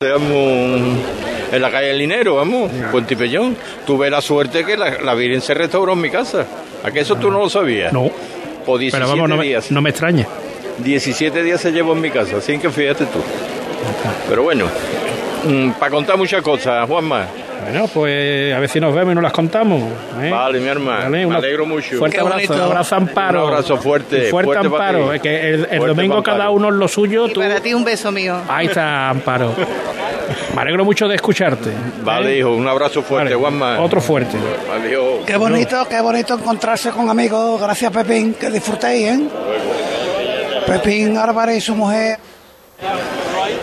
[0.00, 0.96] Vamos
[1.50, 3.56] en la calle del Linero, vamos, Puente Pellón.
[3.84, 6.46] Tuve la suerte que la, la Virgen se restauró en mi casa.
[6.84, 7.92] ¿A que eso tú no lo sabías?
[7.92, 8.08] No.
[8.64, 9.72] Por 17 Pero vamos, no me, días.
[9.72, 10.24] no me extraña.
[10.84, 13.18] 17 días se llevó en mi casa, así que fíjate tú.
[14.28, 14.66] Pero bueno,
[15.80, 17.26] para contar muchas cosas, Juanma.
[17.62, 19.82] Bueno, pues a ver si nos vemos y nos las contamos.
[20.22, 20.30] ¿eh?
[20.30, 21.02] Vale, mi hermano.
[21.04, 21.98] Vale, Me alegro mucho.
[21.98, 22.64] Fuerte Qué abrazo, bonito.
[22.64, 23.42] abrazo Amparo.
[23.42, 25.10] Un abrazo fuerte, Fuerte, fuerte para Amparo.
[25.10, 25.16] ti.
[25.16, 27.26] Es que el, domingo cada uno lo suyo.
[27.26, 27.40] Y Tú...
[27.40, 28.36] para ti un beso mío.
[28.48, 29.54] Ahí está, Amparo.
[30.54, 31.70] Me alegro mucho de escucharte.
[32.02, 32.38] Vale, ¿eh?
[32.38, 33.80] hijo, un abrazo fuerte, Vale, Juanma.
[33.80, 34.36] Otro fuerte.
[34.72, 35.24] Adiós.
[35.26, 37.60] Qué bonito, qué bonito encontrarse con amigos.
[37.60, 38.34] Gracias, Pepín.
[38.34, 39.20] Que disfrutéis, ¿eh?
[40.66, 42.18] Pepín Álvarez y su mujer,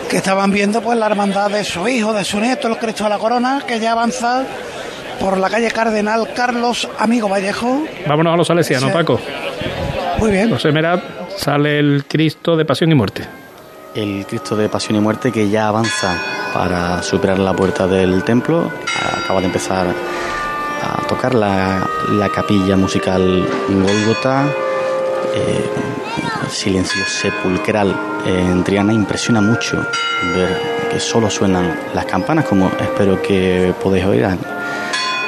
[0.08, 3.10] que estaban viendo pues la hermandad de su hijo, de su nieto, el Cristo de
[3.10, 4.44] la Corona, que ya avanza
[5.20, 7.84] por la calle Cardenal Carlos Amigo Vallejo.
[8.06, 8.90] Vámonos a los salesianos.
[8.92, 9.18] Paco.
[10.18, 10.50] Muy bien.
[10.50, 11.02] José Merat
[11.36, 13.26] sale el Cristo de Pasión y Muerte.
[13.94, 16.16] El Cristo de Pasión y Muerte que ya avanza
[16.52, 18.70] para superar la puerta del templo.
[19.24, 19.86] Acaba de empezar
[20.82, 24.46] a tocar la, la capilla musical Gólgota.
[25.34, 25.70] Eh,
[26.48, 28.92] silencio sepulcral en Triana.
[28.92, 29.76] Impresiona mucho
[30.34, 30.48] ver
[30.90, 34.24] que solo suenan las campanas, como espero que podéis oír.
[34.24, 34.38] Han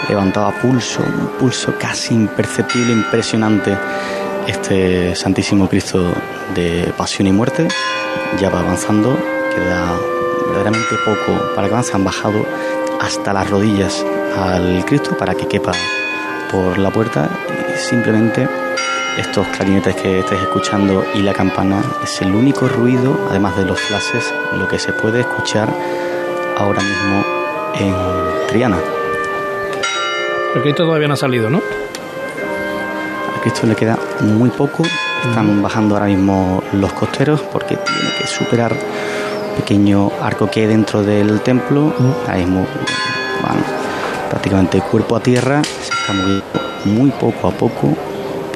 [0.09, 3.77] levantado a pulso, un pulso casi imperceptible, impresionante
[4.47, 6.13] este Santísimo Cristo
[6.55, 7.69] de Pasión y Muerte
[8.41, 9.17] ya va avanzando,
[9.55, 9.99] queda
[10.47, 12.45] verdaderamente poco para que han bajado
[13.01, 14.05] hasta las rodillas
[14.37, 15.73] al Cristo para que quepa
[16.51, 17.29] por la puerta
[17.75, 18.49] y simplemente
[19.17, 23.81] estos clarinetes que estáis escuchando y la campana es el único ruido, además de los
[23.81, 25.69] flashes, lo que se puede escuchar
[26.56, 27.25] ahora mismo
[27.75, 27.95] en
[28.48, 28.79] Triana.
[30.55, 31.59] El Cristo todavía no ha salido, ¿no?
[31.59, 34.83] A Cristo le queda muy poco.
[35.29, 40.67] Están bajando ahora mismo los costeros porque tiene que superar un pequeño arco que hay
[40.67, 41.92] dentro del templo.
[42.27, 42.67] Ahora mismo
[43.42, 43.59] van
[44.31, 45.62] prácticamente cuerpo a tierra.
[45.64, 46.45] Se está moviendo
[46.84, 47.97] muy poco a poco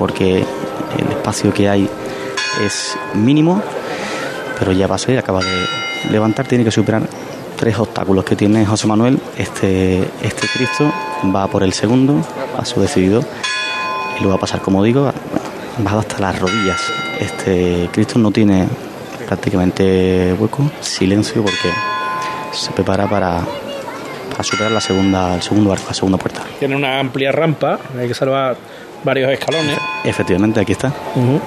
[0.02, 0.38] porque
[0.98, 1.88] el espacio que hay
[2.66, 3.62] es mínimo.
[4.58, 6.44] Pero ya pasó y acaba de levantar.
[6.44, 7.02] Tiene que superar
[7.56, 9.20] tres obstáculos que tiene José Manuel.
[9.38, 10.92] Este, este Cristo
[11.32, 12.20] va por el segundo,
[12.58, 13.22] a su decidido
[14.18, 15.12] y lo va a pasar, como digo,
[15.78, 16.80] bajado hasta las rodillas.
[17.20, 18.66] Este Cristo no tiene
[19.28, 21.68] prácticamente hueco, silencio, porque
[22.50, 23.40] se prepara para,
[24.32, 26.42] para superar la segunda, el segundo arco, la segunda puerta.
[26.58, 28.56] Tiene una amplia rampa, hay que salvar
[29.04, 29.76] varios escalones.
[30.04, 30.88] Efectivamente, aquí está.
[31.14, 31.40] Ujú.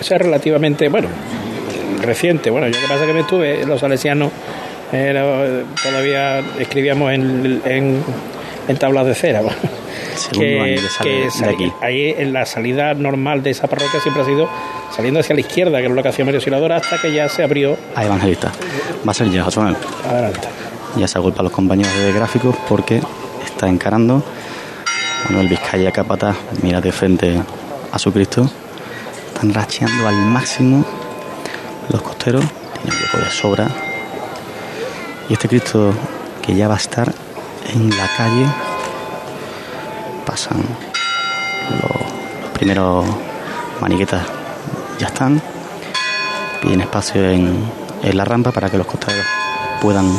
[0.00, 1.08] Ese es relativamente, bueno,
[2.00, 2.50] reciente.
[2.50, 4.30] Bueno, yo que pasa que me estuve, los salesianos
[4.92, 8.02] era- todavía escribíamos en, en,
[8.68, 9.40] en tablas de cera.
[9.42, 9.58] bueno.
[10.16, 11.72] Segundo año que de sali- aquí.
[11.80, 14.48] ahí en la salida normal de esa parroquia siempre ha sido
[14.94, 17.42] saliendo hacia la izquierda, que era lo que hacía Mario Siladora, hasta que ya se
[17.42, 18.52] abrió A Evangelista.
[19.06, 20.48] Va a ser ya, adelante.
[20.96, 23.00] Ya se agolpa a los compañeros de gráficos porque
[23.44, 24.22] está encarando.
[25.28, 27.42] Manuel Vizcaya Capata mira de frente
[27.92, 28.48] a su Cristo.
[29.28, 30.84] Están racheando al máximo
[31.88, 32.44] los costeros.
[32.74, 33.68] Tiene un hueco de sobra.
[35.28, 35.92] Y este Cristo
[36.42, 37.12] que ya va a estar
[37.72, 38.46] en la calle.
[40.26, 40.62] Pasan
[41.82, 43.04] los, los primeros
[43.80, 44.26] maniquetas.
[44.98, 45.40] Ya están.
[46.62, 47.64] Piden espacio en,
[48.02, 49.24] en la rampa para que los costeros
[49.80, 50.10] puedan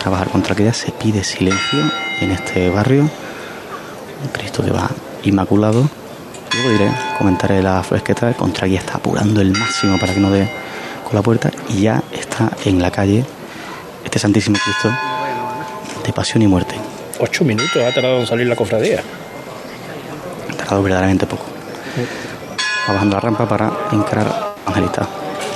[0.00, 0.74] trabajar con tranquilidad.
[0.74, 1.78] Se pide silencio
[2.20, 3.02] en este barrio.
[3.02, 4.90] Un Cristo que va
[5.22, 5.88] inmaculado.
[6.54, 8.28] Luego diré, comentaré la fresqueta.
[8.28, 10.50] El contraguía está apurando el máximo para que no dé
[11.04, 11.50] con la puerta.
[11.68, 13.24] Y ya está en la calle
[14.04, 14.90] este Santísimo Cristo
[16.04, 16.74] de pasión y muerte.
[17.20, 19.02] Ocho minutos ha tardado en salir la cofradía.
[20.50, 21.44] Ha tardado verdaderamente poco.
[22.88, 25.06] Va bajando la rampa para encarar a Angelita.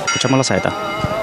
[0.05, 1.14] Escuchamos la saeta.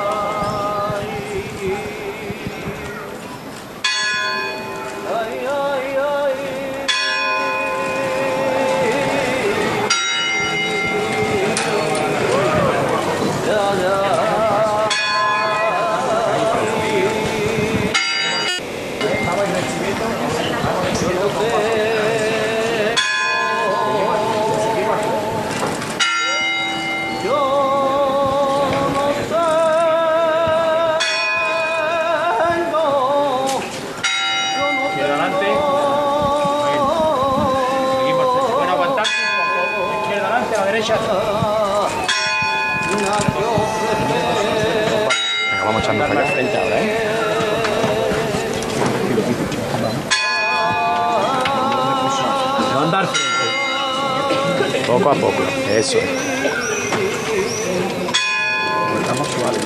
[45.50, 46.32] Venga, vamos echando para allá.
[46.32, 46.98] frente ahora, ¿eh?
[54.58, 54.86] Frente.
[54.86, 55.42] Poco a poco.
[55.70, 56.04] Eso es.
[59.00, 59.62] Estamos suaves.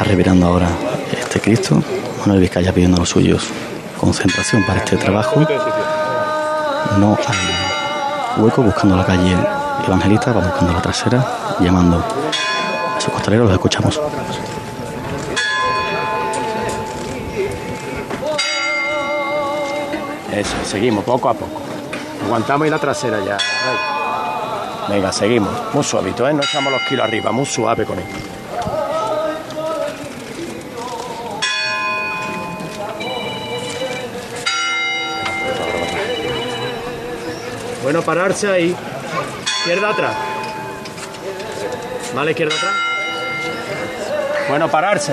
[0.00, 0.68] revirando ahora
[1.12, 1.82] este Cristo.
[2.20, 3.50] Manuel Vizcaya pidiendo a los suyos
[3.98, 5.40] concentración para este trabajo.
[6.98, 9.36] No hay hueco buscando la calle
[9.86, 11.24] Evangelista, va buscando la trasera,
[11.60, 14.00] llamando a sus costaleros, los escuchamos.
[20.32, 21.62] Eso, seguimos poco a poco.
[22.24, 23.38] Aguantamos ahí la trasera ya.
[24.88, 25.50] Venga, seguimos.
[25.72, 26.34] Muy suavito, ¿eh?
[26.34, 28.16] No echamos los kilos arriba, muy suave con esto.
[37.82, 38.76] Bueno, pararse ahí.
[39.66, 40.14] Izquierda atrás.
[42.14, 42.74] Vale, izquierda atrás.
[44.48, 45.12] Bueno, pararse.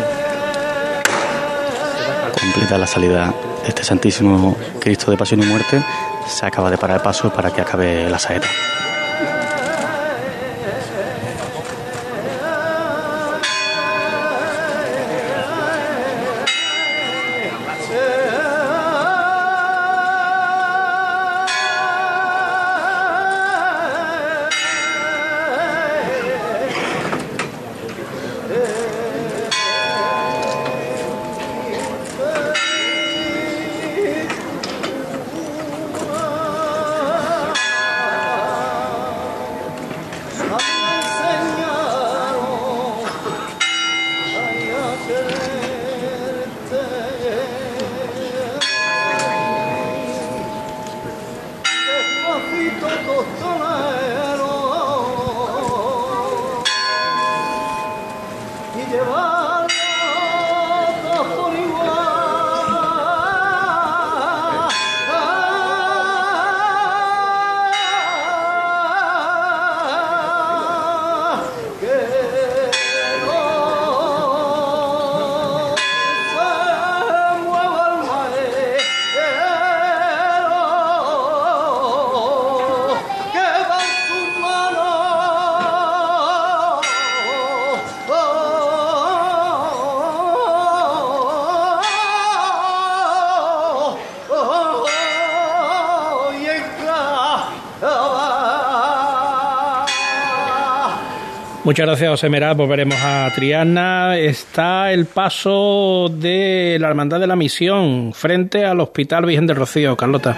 [2.40, 3.34] Completa la salida
[3.64, 5.84] de este Santísimo Cristo de Pasión y Muerte.
[6.28, 8.48] Se acaba de parar el paso para que acabe la saeta.
[101.64, 102.58] Muchas gracias, José Meraz.
[102.58, 104.18] Volveremos a Triana.
[104.18, 109.96] Está el paso de la Hermandad de la Misión frente al Hospital Virgen del Rocío.
[109.96, 110.36] Carlota.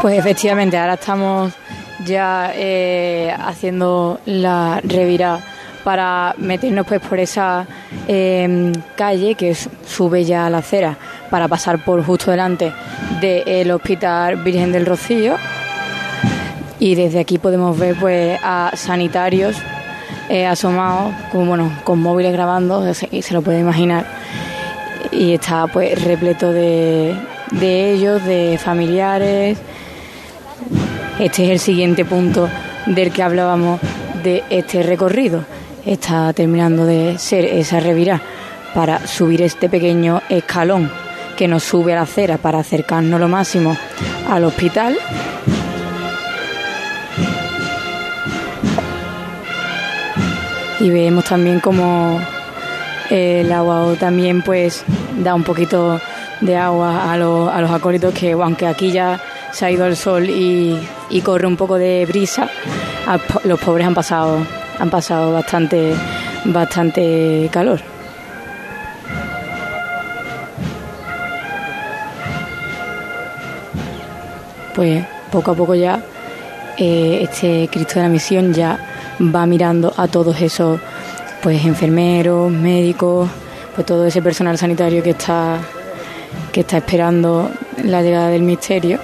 [0.00, 1.52] Pues efectivamente, ahora estamos
[2.04, 5.38] ya eh, haciendo la revira
[5.84, 7.64] para meternos pues por esa
[8.08, 10.96] eh, calle que sube ya a la acera
[11.30, 12.72] para pasar por justo delante
[13.20, 15.36] del Hospital Virgen del Rocío
[16.80, 19.56] y desde aquí podemos ver pues a sanitarios
[20.48, 24.06] asomados con, bueno, con móviles grabando, se lo puede imaginar.
[25.10, 27.14] Y está pues repleto de,
[27.52, 29.58] de ellos, de familiares.
[31.18, 32.48] Este es el siguiente punto
[32.86, 33.80] del que hablábamos
[34.22, 35.44] de este recorrido.
[35.84, 38.20] Está terminando de ser esa revirá
[38.74, 40.90] para subir este pequeño escalón
[41.36, 43.76] que nos sube a la acera para acercarnos lo máximo
[44.28, 44.96] al hospital
[50.82, 52.20] y vemos también como
[53.08, 54.84] el agua también pues
[55.22, 56.00] da un poquito
[56.40, 59.20] de agua a, los, a los acólitos que aunque aquí ya
[59.52, 60.76] se ha ido el sol y,
[61.22, 62.48] corre un poco de brisa,
[63.44, 64.38] los pobres han pasado,
[64.78, 65.94] han pasado bastante,
[66.46, 67.80] bastante calor.
[74.74, 76.02] Pues poco a poco ya
[76.78, 80.80] eh, este Cristo de la Misión ya va mirando a todos esos
[81.42, 83.28] pues enfermeros, médicos,
[83.74, 85.58] pues todo ese personal sanitario que está
[86.52, 87.50] que está esperando
[87.82, 88.98] la llegada del misterio.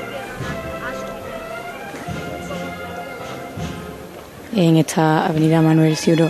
[4.54, 6.28] En esta avenida Manuel Ciuro.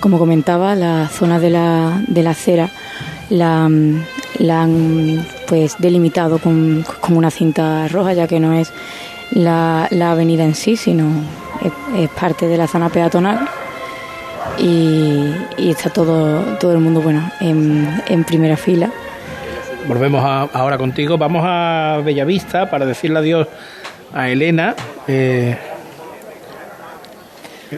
[0.00, 2.70] Como comentaba, la zona de la, de la acera
[3.30, 3.68] la,
[4.38, 8.72] la han pues delimitado con, una cinta roja, ya que no es
[9.32, 11.06] la, la avenida en sí, sino
[11.96, 13.48] es, parte de la zona peatonal.
[14.58, 18.90] Y, está todo, todo el mundo bueno en, en primera fila.
[19.86, 21.18] Volvemos ahora contigo.
[21.18, 23.48] Vamos a Bellavista para decirle adiós
[24.14, 24.74] a Elena.
[25.06, 25.58] Eh,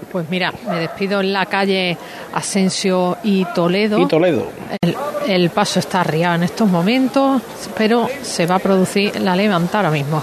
[0.01, 1.97] Pues mira, me despido en la calle
[2.33, 3.99] Asensio y Toledo.
[3.99, 4.49] Y Toledo.
[4.81, 7.43] El, el paso está arriado en estos momentos,
[7.77, 10.23] pero se va a producir la levanta ahora mismo.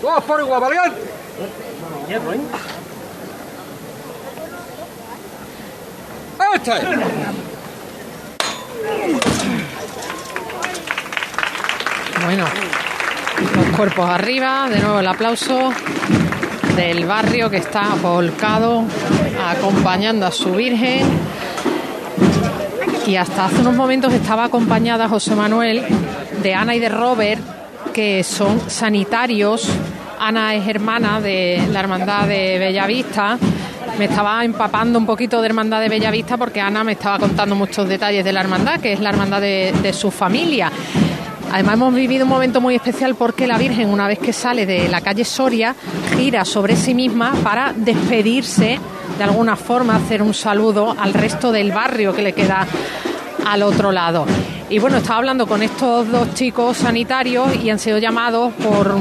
[0.00, 1.00] ¡Todos por igual, valiente!
[6.54, 6.72] ¡Este!
[12.24, 12.44] Bueno,
[13.54, 15.72] los cuerpos arriba, de nuevo el aplauso
[16.76, 18.84] del barrio que está volcado
[19.42, 21.06] acompañando a su Virgen.
[23.06, 25.82] Y hasta hace unos momentos estaba acompañada José Manuel
[26.42, 27.40] de Ana y de Robert,
[27.94, 29.68] que son sanitarios.
[30.20, 33.38] Ana es hermana de la Hermandad de Bellavista.
[33.98, 37.88] Me estaba empapando un poquito de Hermandad de Bellavista porque Ana me estaba contando muchos
[37.88, 40.70] detalles de la Hermandad, que es la Hermandad de, de su familia.
[41.52, 44.88] Además hemos vivido un momento muy especial porque la Virgen, una vez que sale de
[44.88, 45.74] la calle Soria,
[46.16, 48.78] gira sobre sí misma para despedirse,
[49.16, 52.66] de alguna forma, hacer un saludo al resto del barrio que le queda
[53.46, 54.26] al otro lado.
[54.68, 58.96] Y bueno, estaba hablando con estos dos chicos sanitarios y han sido llamados por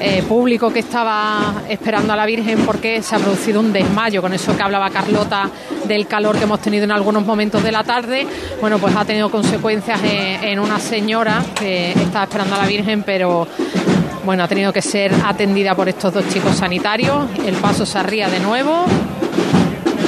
[0.00, 4.32] eh, público que estaba esperando a la Virgen porque se ha producido un desmayo, con
[4.32, 5.50] eso que hablaba Carlota
[5.84, 8.26] del calor que hemos tenido en algunos momentos de la tarde,
[8.60, 13.02] bueno, pues ha tenido consecuencias en, en una señora que estaba esperando a la Virgen,
[13.02, 13.46] pero
[14.24, 17.26] bueno, ha tenido que ser atendida por estos dos chicos sanitarios.
[17.46, 18.84] El paso se arría de nuevo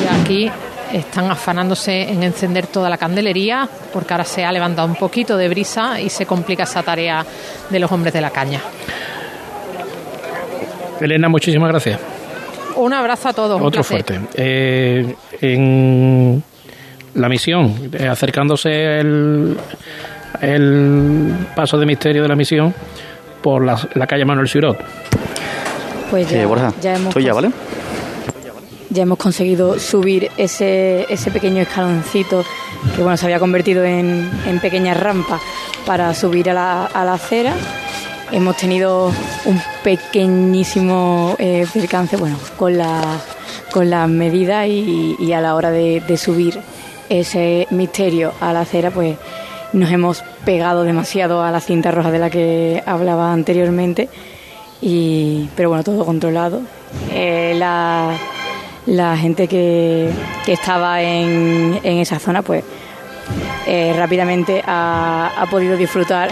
[0.02, 0.50] y aquí
[0.92, 5.48] están afanándose en encender toda la candelería porque ahora se ha levantado un poquito de
[5.48, 7.24] brisa y se complica esa tarea
[7.70, 8.60] de los hombres de la caña.
[11.02, 11.98] Elena, muchísimas gracias.
[12.76, 13.60] Un abrazo a todos.
[13.60, 14.18] Otro fuerte.
[14.34, 16.42] Eh, en
[17.14, 19.56] la misión, eh, acercándose el,
[20.40, 22.74] el paso de misterio de la misión
[23.42, 24.78] por la, la calle Manuel Sirot.
[26.10, 27.50] Pues ya, Eh, Borja, ya hemos estoy ya, ¿vale?
[28.90, 32.44] ya hemos conseguido subir ese, ese pequeño escaloncito
[32.94, 35.40] que bueno se había convertido en, en pequeña rampa
[35.86, 37.54] para subir a la, a la acera.
[38.32, 39.12] Hemos tenido
[39.44, 43.20] un pequeñísimo eh, percance bueno, con la
[43.70, 46.58] con las medidas y, a la hora de, de subir
[47.08, 49.16] ese misterio a la acera pues
[49.72, 54.08] nos hemos pegado demasiado a la cinta roja de la que hablaba anteriormente
[54.80, 56.62] y pero bueno todo controlado.
[57.10, 58.16] Eh, la,
[58.86, 60.10] la gente que,
[60.44, 62.64] que estaba en, en esa zona pues
[63.66, 66.30] eh, rápidamente ha, ha podido disfrutar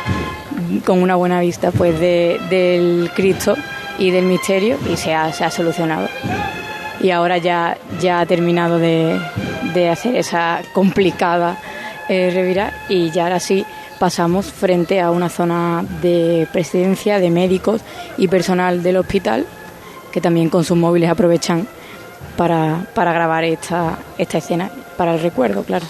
[0.84, 3.54] con una buena vista pues de- del Cristo
[3.98, 6.08] y del misterio y se ha, se ha solucionado
[7.00, 9.18] y ahora ya, ya ha terminado de,
[9.74, 11.56] de hacer esa complicada
[12.08, 13.64] eh, revirada y ya ahora sí
[13.98, 17.82] pasamos frente a una zona de presidencia de médicos
[18.16, 19.46] y personal del hospital
[20.12, 21.66] que también con sus móviles aprovechan
[22.36, 25.84] para, para grabar esta, esta escena, para el recuerdo, claro.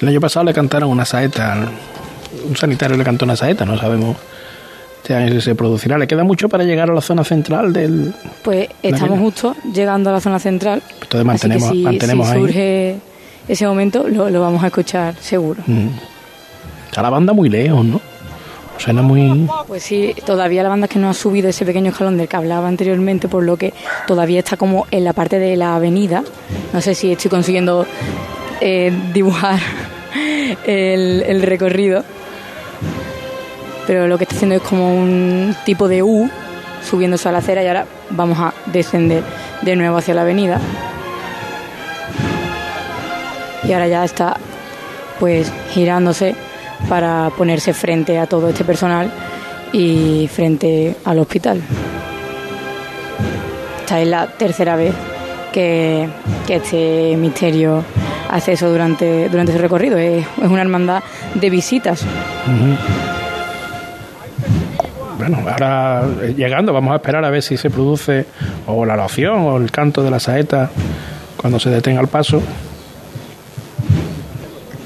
[0.00, 1.68] El año pasado le cantaron una saeta, al-
[2.48, 4.16] un sanitario le cantó una saeta, no sabemos
[5.02, 5.98] este año si se producirá.
[5.98, 8.14] Le queda mucho para llegar a la zona central del...
[8.42, 10.82] Pues estamos justo llegando a la zona central.
[11.02, 12.40] Entonces mantenemos, así que si, mantenemos si ahí.
[12.40, 12.96] surge
[13.48, 15.62] ese momento, lo, lo vamos a escuchar seguro.
[15.66, 15.88] Mm.
[16.86, 18.00] Está la banda muy lejos, ¿no?
[18.78, 19.48] Suena muy...
[19.66, 22.36] Pues sí, todavía la banda es que no ha subido ese pequeño escalón del que
[22.36, 23.72] hablaba anteriormente, por lo que
[24.06, 26.22] todavía está como en la parte de la avenida.
[26.72, 27.86] No sé si estoy consiguiendo
[28.60, 29.60] eh, dibujar
[30.66, 32.04] el, el recorrido,
[33.86, 36.30] pero lo que está haciendo es como un tipo de U
[36.88, 39.22] subiéndose a la acera y ahora vamos a descender
[39.62, 40.60] de nuevo hacia la avenida.
[43.64, 44.36] Y ahora ya está
[45.20, 46.34] pues girándose
[46.88, 49.10] para ponerse frente a todo este personal
[49.72, 51.62] y frente al hospital.
[53.80, 54.94] Esta es la tercera vez
[55.52, 56.08] que,
[56.46, 57.84] que este misterio
[58.32, 59.98] hace eso durante, durante su recorrido.
[59.98, 61.02] Es, una hermandad
[61.34, 62.04] de visitas.
[65.22, 68.26] Bueno, ahora eh, llegando, vamos a esperar a ver si se produce
[68.66, 70.68] o la oración o el canto de la saeta
[71.36, 72.42] cuando se detenga el paso.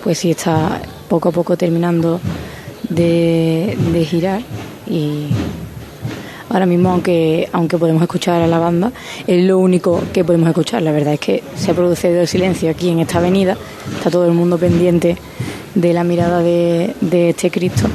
[0.05, 0.78] Pues sí, está
[1.09, 2.21] poco a poco terminando
[2.90, 4.43] de, girar
[4.87, 5.28] y
[6.50, 8.93] ahora mismo aunque aunque podemos escuchar a la banda
[9.26, 12.71] es lo único que podemos escuchar la verdad es que se ha producido el silencio
[12.71, 13.57] aquí en esta avenida
[13.97, 15.16] está todo el mundo pendiente
[15.75, 17.88] de la mirada de este Cristo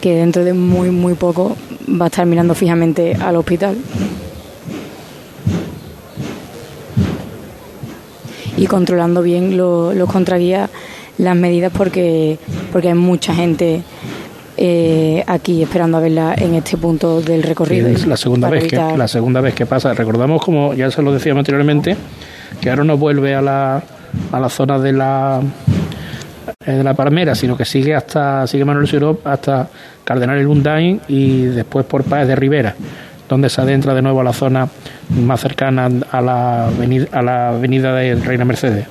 [0.00, 1.56] que dentro de muy muy poco
[1.98, 3.76] va a estar mirando fijamente al hospital
[8.56, 10.70] y controlando bien lo- los contraguías
[11.18, 12.38] las medidas porque
[12.72, 13.82] porque hay mucha gente
[14.56, 17.88] eh, aquí esperando a verla en este punto del recorrido.
[17.88, 19.94] Es la segunda vez que la segunda vez que pasa.
[19.94, 21.96] Recordamos como ya se lo decíamos anteriormente
[22.60, 23.82] que ahora no vuelve a la,
[24.32, 25.40] a la zona de la
[26.64, 29.68] de la Palmera, sino que sigue hasta sigue Manuel Sirop hasta
[30.04, 32.74] Cardenal el Undain y después por Páez de Rivera,
[33.28, 34.68] donde se adentra de nuevo a la zona
[35.10, 38.86] más cercana a la avenida, a la avenida de Reina Mercedes.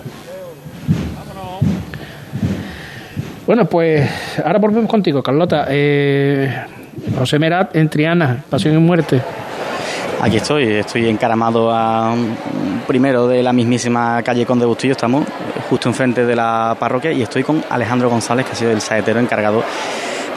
[3.45, 4.07] Bueno, pues
[4.45, 5.65] ahora volvemos contigo, Carlota.
[5.69, 6.53] Eh,
[7.17, 9.21] José Merat en Triana, Pasión y Muerte.
[10.21, 12.13] Aquí estoy, estoy encaramado a
[12.89, 15.23] primero de la mismísima calle Conde Bustillo, estamos
[15.69, 19.19] justo enfrente de la parroquia y estoy con Alejandro González, que ha sido el saetero
[19.19, 19.63] encargado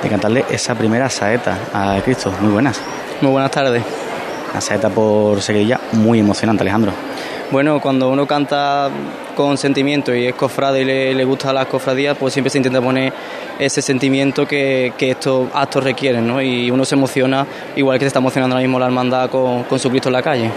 [0.02, 2.30] de cantarle esa primera saeta a Cristo.
[2.42, 2.78] Muy buenas.
[3.23, 3.82] Muy buenas tardes.
[4.50, 6.92] Una saeta por seguidilla muy emocionante, Alejandro.
[7.50, 8.90] Bueno, cuando uno canta
[9.35, 12.82] con sentimiento y es cofrade y le, le gusta las cofradías, pues siempre se intenta
[12.82, 13.14] poner
[13.59, 16.42] ese sentimiento que, que estos actos requieren, ¿no?
[16.42, 19.78] Y uno se emociona, igual que se está emocionando ahora mismo la hermandad con, con
[19.78, 20.50] su Cristo en la calle.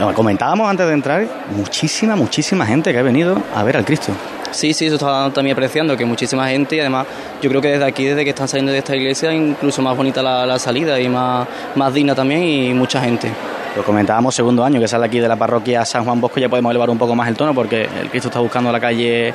[0.00, 4.12] Lo Comentábamos antes de entrar, muchísima, muchísima gente que ha venido a ver al Cristo.
[4.50, 7.06] Sí, sí, eso estaba también apreciando, que muchísima gente y además
[7.40, 10.22] yo creo que desde aquí, desde que están saliendo de esta iglesia, incluso más bonita
[10.22, 13.30] la, la salida y más, más digna también y mucha gente.
[13.74, 16.70] Lo comentábamos segundo año que sale aquí de la parroquia San Juan Bosco, ya podemos
[16.70, 19.32] elevar un poco más el tono porque el Cristo está buscando la calle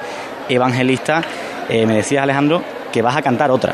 [0.48, 1.24] evangelista.
[1.68, 2.62] Eh, me decías, Alejandro,
[2.92, 3.74] que vas a cantar otra.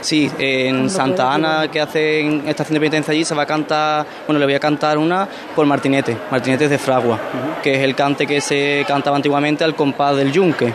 [0.00, 4.38] Sí, en Santa Ana, que hacen estación de penitencia allí, se va a cantar, bueno,
[4.38, 7.18] le voy a cantar una por Martinete, Martinete de Fragua,
[7.62, 10.72] que es el cante que se cantaba antiguamente al compás del yunque.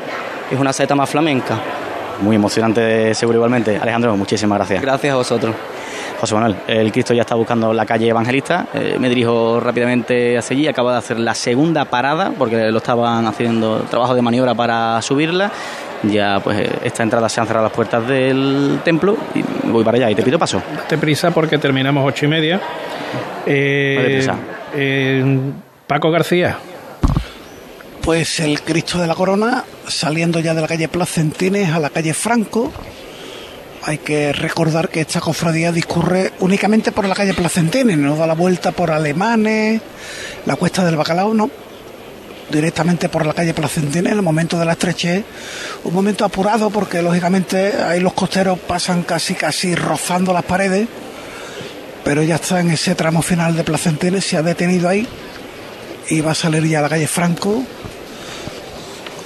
[0.52, 1.60] Es una saeta más flamenca.
[2.22, 3.78] Muy emocionante, seguro igualmente.
[3.78, 4.82] Alejandro, muchísimas gracias.
[4.82, 5.56] Gracias a vosotros.
[6.20, 8.66] José Manuel, el Cristo ya está buscando la calle evangelista.
[8.74, 10.68] Eh, me dirijo rápidamente hacia allí.
[10.68, 15.52] Acabo de hacer la segunda parada porque lo estaban haciendo trabajo de maniobra para subirla.
[16.04, 20.12] Ya, pues, esta entrada se han cerrado las puertas del templo y voy para allá
[20.12, 20.62] y te pido paso.
[20.76, 22.62] Date prisa porque terminamos ocho y media.
[23.46, 24.36] Eh, prisa.
[24.76, 25.24] eh,
[25.88, 26.58] Paco García.
[28.02, 32.14] Pues el Cristo de la Corona, saliendo ya de la calle Placentines a la calle
[32.14, 32.72] Franco.
[33.84, 38.34] Hay que recordar que esta cofradía discurre únicamente por la calle Placentines, no da la
[38.34, 39.82] vuelta por Alemanes,
[40.46, 41.50] la Cuesta del Bacalao, no.
[42.50, 45.24] Directamente por la calle Placentines, en el momento de la estrechez,
[45.84, 50.88] un momento apurado porque lógicamente ahí los costeros pasan casi casi rozando las paredes,
[52.06, 55.06] pero ya está en ese tramo final de Placentines, se ha detenido ahí
[56.10, 57.64] y va a salir ya a la calle Franco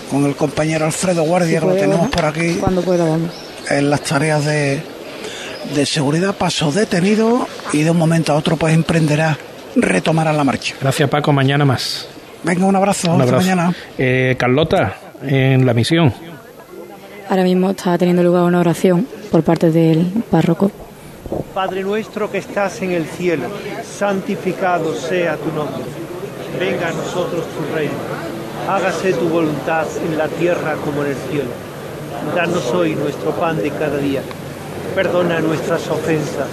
[0.10, 3.32] con el compañero Alfredo Guardia, que lo tenemos por aquí Cuando pueda, vamos.
[3.70, 4.82] en las tareas de,
[5.76, 6.36] de seguridad.
[6.36, 9.38] Paso detenido y de un momento a otro pues emprenderá,
[9.76, 10.74] retomará la marcha.
[10.82, 11.32] Gracias, Paco.
[11.32, 12.08] Mañana más.
[12.44, 13.14] Venga, un abrazo.
[13.14, 13.50] Un hasta abrazo.
[13.50, 13.76] mañana.
[13.98, 16.14] Eh, Carlota, en la misión.
[17.30, 20.72] Ahora mismo está teniendo lugar una oración por parte del párroco.
[21.54, 23.44] Padre nuestro que estás en el cielo,
[23.84, 25.84] santificado sea tu nombre.
[26.60, 27.94] Venga a nosotros tu reino.
[28.68, 31.50] Hágase tu voluntad en la tierra como en el cielo.
[32.36, 34.22] Danos hoy nuestro pan de cada día.
[34.96, 36.48] Perdona nuestras ofensas,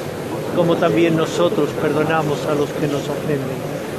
[0.54, 3.77] como también nosotros perdonamos a los que nos ofenden.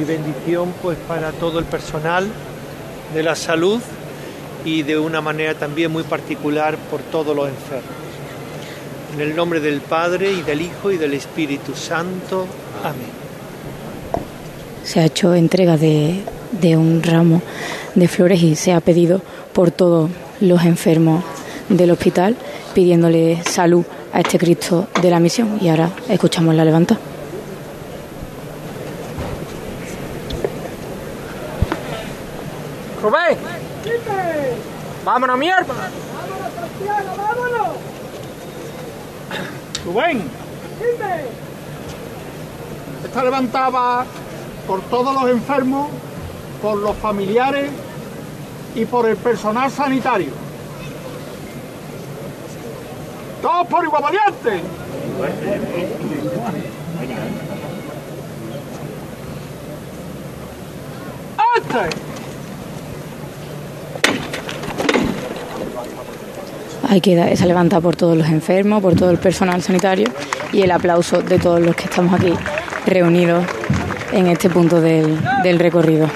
[0.00, 2.26] Mi bendición pues para todo el personal
[3.12, 3.82] de la salud
[4.64, 7.84] y de una manera también muy particular por todos los enfermos.
[9.12, 12.46] En el nombre del Padre y del Hijo y del Espíritu Santo.
[12.82, 13.10] Amén.
[14.84, 17.42] Se ha hecho entrega de, de un ramo
[17.94, 19.20] de flores y se ha pedido
[19.52, 20.08] por todos
[20.40, 21.22] los enfermos
[21.68, 22.36] del hospital,
[22.72, 23.84] pidiéndole salud
[24.14, 25.58] a este Cristo de la misión.
[25.60, 26.98] Y ahora escuchamos la levanta.
[33.02, 33.38] Rubén.
[35.04, 35.74] Vámonos, mierda.
[39.84, 40.30] Rubén.
[43.04, 44.04] Está levantada
[44.66, 45.88] por todos los enfermos,
[46.60, 47.70] por los familiares
[48.74, 50.32] y por el personal sanitario.
[53.40, 54.62] Todos por igual valiente.
[61.56, 62.09] ¡Este!
[66.90, 70.08] Hay que dar esa levantada por todos los enfermos, por todo el personal sanitario
[70.52, 72.34] y el aplauso de todos los que estamos aquí
[72.84, 73.44] reunidos
[74.12, 76.08] en este punto del, del recorrido.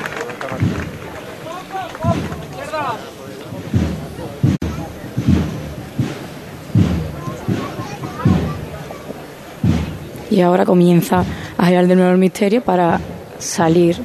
[10.29, 11.25] Y ahora comienza
[11.57, 12.99] a girar de nuevo el misterio para
[13.39, 13.97] salir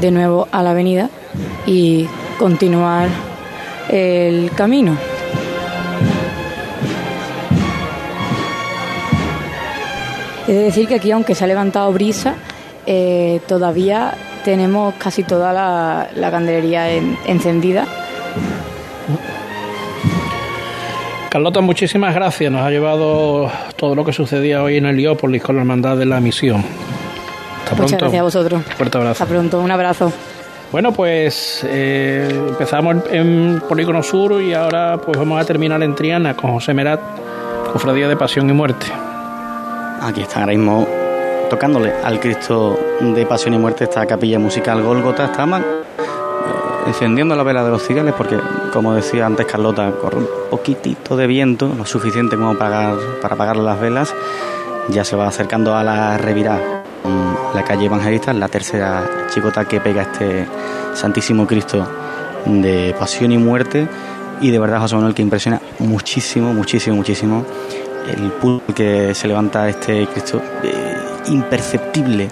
[0.00, 1.10] de nuevo a la avenida
[1.64, 2.08] y
[2.40, 3.08] continuar
[3.88, 4.96] el camino.
[10.48, 12.34] He de decir que aquí, aunque se ha levantado brisa,
[12.86, 17.86] eh, todavía tenemos casi toda la, la candelería en- encendida.
[21.30, 22.50] Carlota, muchísimas gracias.
[22.50, 26.20] Nos ha llevado todo lo que sucedía hoy en Heliópolis con la Hermandad de la
[26.20, 26.64] Misión.
[27.64, 27.96] Hasta Muchas pronto.
[27.98, 28.62] gracias a vosotros.
[28.76, 29.22] Fuerte abrazo.
[29.22, 30.10] Hasta pronto, un abrazo.
[30.72, 33.14] Bueno, pues eh, empezamos en,
[33.54, 37.00] en Polígono Sur y ahora pues vamos a terminar en Triana con José Merat,
[37.72, 38.86] Cofradía de Pasión y Muerte.
[40.00, 40.86] Aquí están ahora mismo
[41.50, 45.24] tocándole al Cristo de Pasión y Muerte esta capilla musical Gólgota.
[45.24, 45.64] Estaban eh,
[46.86, 48.38] encendiendo la vela de los cigales porque,
[48.72, 53.56] como decía antes Carlota, corre un poquitito de viento, lo suficiente como para, para apagar
[53.56, 54.14] las velas.
[54.88, 59.80] Ya se va acercando a la revirada mm, la calle Evangelista, la tercera chicota que
[59.80, 60.46] pega este
[60.94, 61.86] Santísimo Cristo
[62.46, 63.88] de Pasión y Muerte.
[64.40, 67.44] Y de verdad, José Manuel, que impresiona muchísimo, muchísimo, muchísimo
[68.10, 70.96] el pulso que se levanta este Cristo, eh,
[71.28, 72.28] imperceptible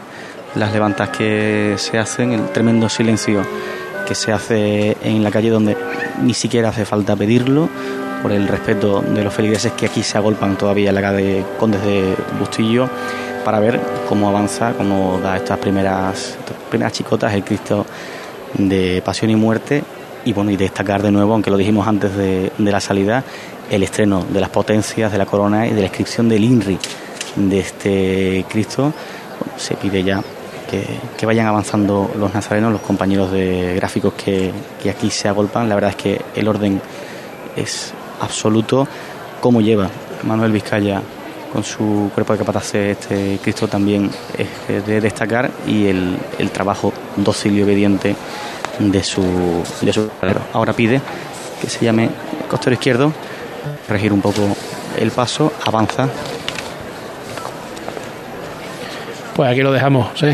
[0.54, 3.42] las levantas que se hacen, el tremendo silencio
[4.06, 5.76] que se hace en la calle donde
[6.22, 7.68] ni siquiera hace falta pedirlo
[8.22, 11.82] por el respeto de los feligreses que aquí se agolpan todavía en la calle Condes
[11.82, 12.88] de Bustillo
[13.44, 17.84] para ver cómo avanza, cómo da estas primeras, estas primeras chicotas el Cristo
[18.54, 19.82] de Pasión y Muerte
[20.24, 23.22] y bueno y destacar de nuevo, aunque lo dijimos antes de la salida,
[23.70, 26.78] el estreno de las potencias de la corona y de la inscripción del INRI
[27.36, 28.92] de este Cristo.
[29.56, 30.22] Se pide ya
[30.70, 30.84] que,
[31.16, 34.52] que vayan avanzando los nazarenos, los compañeros de gráficos que,
[34.82, 35.68] que aquí se agolpan.
[35.68, 36.80] La verdad es que el orden
[37.56, 38.86] es absoluto.
[39.40, 39.90] Cómo lleva
[40.24, 41.02] Manuel Vizcaya
[41.52, 46.92] con su cuerpo de capataces este Cristo también es de destacar y el, el trabajo
[47.16, 48.16] dócil y obediente
[48.78, 49.22] de su,
[49.80, 50.10] de su.
[50.52, 51.00] Ahora pide
[51.60, 52.10] que se llame
[52.48, 53.12] costero izquierdo,
[53.88, 54.42] regir un poco
[54.98, 56.08] el paso, avanza.
[59.34, 60.28] Pues aquí lo dejamos, ¿sí?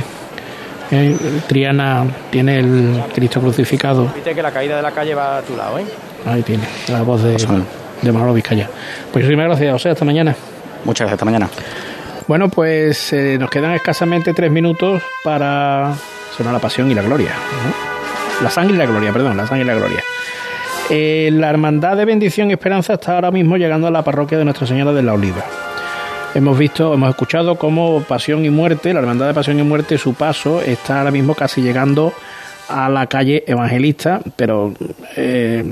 [0.91, 1.17] Eh,
[1.49, 4.11] Triana tiene el Cristo crucificado.
[4.15, 5.85] Viste que la caída de la calle va a tu lado, ¿eh?
[6.27, 7.37] Ahí tiene la voz de,
[8.03, 8.69] de Manolo Vizcaya.
[9.13, 9.91] Pues muchísimas gracias, José.
[9.91, 10.37] Hasta mañana.
[10.85, 11.49] Muchas gracias, hasta mañana.
[12.29, 15.95] Bueno, pues eh, nos quedan escasamente tres minutos para
[16.37, 17.31] sonar la pasión y la gloria.
[17.31, 18.45] ¿no?
[18.45, 20.03] La sangre y la gloria, perdón, la sangre y la gloria.
[20.91, 24.45] Eh, la Hermandad de Bendición y Esperanza está ahora mismo llegando a la parroquia de
[24.45, 25.45] Nuestra Señora de la Oliva.
[26.35, 30.15] Hemos visto, hemos escuchado cómo Pasión y Muerte, la Hermandad de Pasión y Muerte, su
[30.15, 32.13] paso está ahora mismo casi llegando
[32.69, 34.75] a la calle Evangelista, pero
[35.17, 35.63] eh,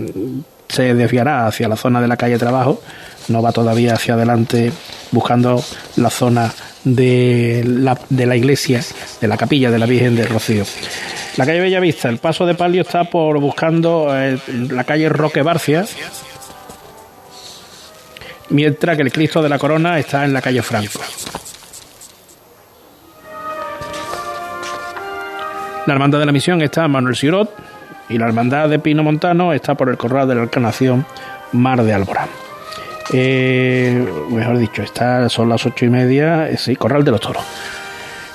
[0.69, 2.83] se desviará hacia la zona de la calle Trabajo,
[3.29, 4.73] no va todavía hacia adelante
[5.11, 5.63] buscando
[5.97, 6.53] la zona
[6.85, 8.83] de la, de la iglesia,
[9.21, 10.65] de la capilla de la Virgen del Rocío.
[11.41, 15.87] La calle Bellavista, el paso de palio está por buscando eh, la calle Roque Barcia,
[18.51, 21.01] mientras que el Cristo de la Corona está en la calle Franco.
[25.87, 27.55] La Hermandad de la Misión está en Manuel Sirot
[28.11, 31.07] y la Hermandad de Pino Montano está por el Corral de la Encarnación
[31.53, 32.29] Mar de Alborán.
[33.15, 37.43] Eh, mejor dicho, está, son las ocho y media, eh, sí, Corral de los Toros.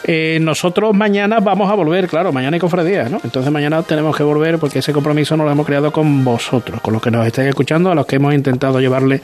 [0.07, 3.19] Eh, nosotros mañana vamos a volver, claro, mañana hay cofradía, ¿no?
[3.23, 6.93] Entonces mañana tenemos que volver porque ese compromiso nos lo hemos creado con vosotros, con
[6.93, 9.21] los que nos estáis escuchando, a los que hemos intentado llevarle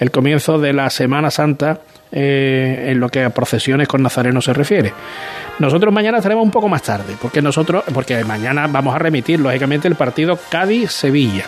[0.00, 1.78] el comienzo de la Semana Santa
[2.10, 4.92] eh, en lo que a procesiones con Nazareno se refiere.
[5.60, 9.86] Nosotros mañana estaremos un poco más tarde, porque nosotros, porque mañana vamos a remitir, lógicamente,
[9.86, 11.44] el partido Cádiz-Sevilla.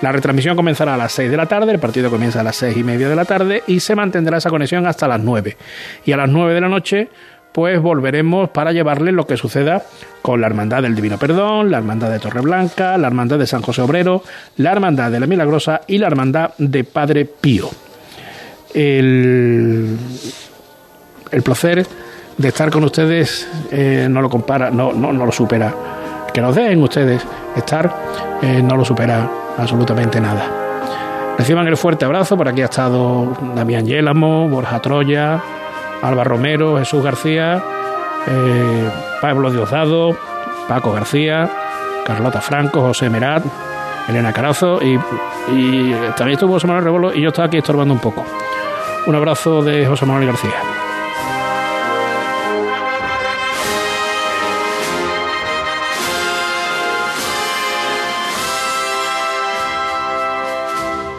[0.00, 2.76] La retransmisión comenzará a las 6 de la tarde, el partido comienza a las seis
[2.76, 5.56] y media de la tarde y se mantendrá esa conexión hasta las 9.
[6.04, 7.08] Y a las 9 de la noche
[7.52, 9.82] pues volveremos para llevarles lo que suceda
[10.22, 13.82] con la Hermandad del Divino Perdón, la Hermandad de Torreblanca, la Hermandad de San José
[13.82, 14.22] Obrero,
[14.56, 17.68] la Hermandad de la Milagrosa y la Hermandad de Padre Pío.
[18.74, 19.98] El,
[21.44, 21.86] placer
[22.38, 25.74] de estar con ustedes eh, no lo compara, no, no, no lo supera.
[26.32, 27.22] Que nos den ustedes
[27.54, 27.94] estar
[28.40, 30.62] eh, no lo supera absolutamente nada.
[31.38, 35.42] Reciban el fuerte abrazo, por aquí ha estado Damián Yélamo, Borja Troya,
[36.02, 37.62] Alba Romero, Jesús García,
[38.26, 40.16] eh, Pablo Diosdado,
[40.68, 41.48] Paco García,
[42.04, 43.44] Carlota Franco, José Merat,
[44.08, 44.98] Elena Carazo y
[45.52, 48.24] Y también estuvo José Manuel Rebolo y yo estaba aquí estorbando un poco.
[49.06, 50.81] Un abrazo de José Manuel García.